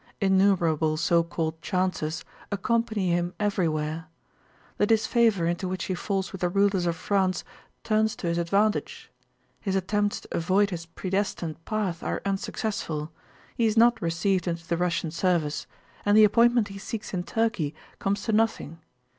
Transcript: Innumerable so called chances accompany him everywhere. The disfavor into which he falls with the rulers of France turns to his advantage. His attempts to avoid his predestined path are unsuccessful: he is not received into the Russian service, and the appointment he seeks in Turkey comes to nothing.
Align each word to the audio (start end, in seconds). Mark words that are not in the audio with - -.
Innumerable 0.19 0.97
so 0.97 1.21
called 1.21 1.61
chances 1.61 2.25
accompany 2.51 3.11
him 3.11 3.35
everywhere. 3.39 4.07
The 4.79 4.87
disfavor 4.87 5.45
into 5.45 5.67
which 5.67 5.83
he 5.83 5.93
falls 5.93 6.31
with 6.31 6.41
the 6.41 6.49
rulers 6.49 6.87
of 6.87 6.95
France 6.95 7.43
turns 7.83 8.15
to 8.15 8.25
his 8.27 8.39
advantage. 8.39 9.11
His 9.59 9.75
attempts 9.75 10.21
to 10.21 10.27
avoid 10.31 10.71
his 10.71 10.87
predestined 10.87 11.63
path 11.65 12.01
are 12.01 12.23
unsuccessful: 12.25 13.11
he 13.55 13.67
is 13.67 13.77
not 13.77 14.01
received 14.01 14.47
into 14.47 14.65
the 14.67 14.75
Russian 14.75 15.11
service, 15.11 15.67
and 16.03 16.17
the 16.17 16.23
appointment 16.23 16.69
he 16.69 16.79
seeks 16.79 17.13
in 17.13 17.21
Turkey 17.21 17.75
comes 17.99 18.23
to 18.23 18.31
nothing. 18.31 18.79